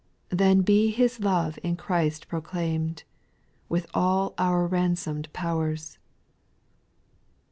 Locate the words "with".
3.69-3.85